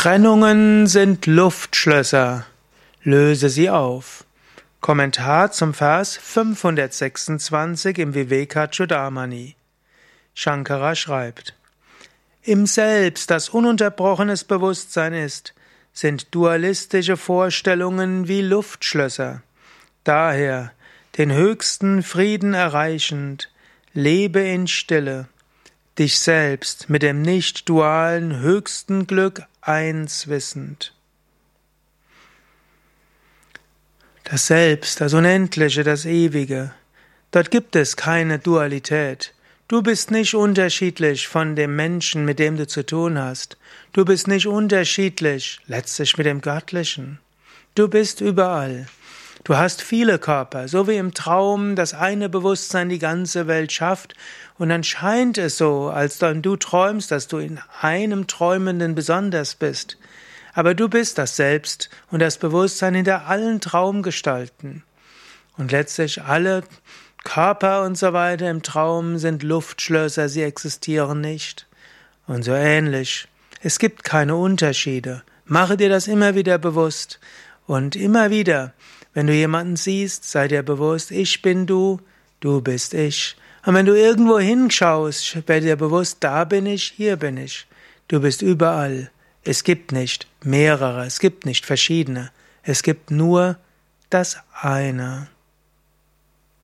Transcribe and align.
Trennungen 0.00 0.86
sind 0.86 1.26
Luftschlösser. 1.26 2.46
Löse 3.02 3.48
sie 3.48 3.68
auf. 3.68 4.24
Kommentar 4.80 5.50
zum 5.50 5.74
Vers 5.74 6.16
526 6.16 7.98
im 7.98 8.14
Vivekachudamani. 8.14 9.56
Shankara 10.34 10.94
schreibt: 10.94 11.56
Im 12.42 12.66
Selbst, 12.66 13.28
das 13.32 13.48
ununterbrochenes 13.48 14.44
Bewusstsein 14.44 15.14
ist, 15.14 15.52
sind 15.92 16.32
dualistische 16.32 17.16
Vorstellungen 17.16 18.28
wie 18.28 18.42
Luftschlösser. 18.42 19.42
Daher, 20.04 20.70
den 21.16 21.32
höchsten 21.32 22.04
Frieden 22.04 22.54
erreichend, 22.54 23.50
lebe 23.94 24.38
in 24.38 24.68
Stille 24.68 25.26
dich 25.98 26.20
selbst 26.20 26.88
mit 26.88 27.02
dem 27.02 27.22
nicht-dualen 27.22 28.38
höchsten 28.38 29.06
Glück 29.06 29.42
eins 29.68 30.28
wissend. 30.28 30.94
Das 34.24 34.46
Selbst, 34.46 35.00
das 35.00 35.14
Unendliche, 35.14 35.84
das 35.84 36.04
Ewige, 36.04 36.72
dort 37.30 37.50
gibt 37.50 37.76
es 37.76 37.96
keine 37.96 38.38
Dualität. 38.38 39.34
Du 39.68 39.82
bist 39.82 40.10
nicht 40.10 40.34
unterschiedlich 40.34 41.28
von 41.28 41.54
dem 41.54 41.76
Menschen, 41.76 42.24
mit 42.24 42.38
dem 42.38 42.56
du 42.56 42.66
zu 42.66 42.84
tun 42.84 43.18
hast. 43.18 43.58
Du 43.92 44.04
bist 44.04 44.26
nicht 44.26 44.46
unterschiedlich 44.46 45.60
letztlich 45.66 46.16
mit 46.16 46.26
dem 46.26 46.40
Göttlichen. 46.40 47.18
Du 47.74 47.88
bist 47.88 48.22
überall. 48.22 48.86
Du 49.44 49.56
hast 49.56 49.82
viele 49.82 50.18
Körper, 50.18 50.68
so 50.68 50.88
wie 50.88 50.96
im 50.96 51.14
Traum 51.14 51.76
das 51.76 51.94
eine 51.94 52.28
Bewusstsein 52.28 52.88
die 52.88 52.98
ganze 52.98 53.46
Welt 53.46 53.72
schafft, 53.72 54.14
und 54.58 54.70
dann 54.70 54.82
scheint 54.82 55.38
es 55.38 55.56
so, 55.56 55.88
als 55.88 56.18
du 56.18 56.56
träumst, 56.56 57.12
dass 57.12 57.28
du 57.28 57.38
in 57.38 57.60
einem 57.80 58.26
Träumenden 58.26 58.96
besonders 58.96 59.54
bist. 59.54 59.96
Aber 60.52 60.74
du 60.74 60.88
bist 60.88 61.18
das 61.18 61.36
Selbst 61.36 61.90
und 62.10 62.18
das 62.20 62.38
Bewusstsein 62.38 62.94
hinter 62.94 63.26
allen 63.26 63.60
Traumgestalten. 63.60 64.82
Und 65.56 65.70
letztlich 65.70 66.22
alle 66.22 66.64
Körper 67.22 67.84
und 67.84 67.96
so 67.96 68.12
weiter 68.12 68.50
im 68.50 68.62
Traum 68.62 69.18
sind 69.18 69.44
Luftschlösser, 69.44 70.28
sie 70.28 70.42
existieren 70.42 71.20
nicht. 71.20 71.68
Und 72.26 72.42
so 72.42 72.52
ähnlich. 72.52 73.28
Es 73.62 73.78
gibt 73.78 74.02
keine 74.02 74.34
Unterschiede. 74.34 75.22
Mache 75.44 75.76
dir 75.76 75.88
das 75.88 76.08
immer 76.08 76.34
wieder 76.34 76.58
bewusst. 76.58 77.20
Und 77.66 77.94
immer 77.94 78.30
wieder 78.30 78.72
wenn 79.18 79.26
du 79.26 79.34
jemanden 79.34 79.74
siehst, 79.74 80.30
sei 80.30 80.46
dir 80.46 80.62
bewusst, 80.62 81.10
ich 81.10 81.42
bin 81.42 81.66
du, 81.66 81.98
du 82.38 82.60
bist 82.60 82.94
ich. 82.94 83.34
Und 83.66 83.74
wenn 83.74 83.84
du 83.84 83.98
irgendwo 83.98 84.38
hinschaust, 84.38 85.48
werde 85.48 85.66
dir 85.66 85.74
bewusst, 85.74 86.18
da 86.20 86.44
bin 86.44 86.66
ich, 86.66 86.92
hier 86.96 87.16
bin 87.16 87.36
ich. 87.36 87.66
Du 88.06 88.20
bist 88.20 88.42
überall. 88.42 89.10
Es 89.42 89.64
gibt 89.64 89.90
nicht 89.90 90.28
mehrere, 90.44 91.04
es 91.04 91.18
gibt 91.18 91.46
nicht 91.46 91.66
verschiedene. 91.66 92.30
Es 92.62 92.84
gibt 92.84 93.10
nur 93.10 93.56
das 94.08 94.36
eine. 94.52 95.26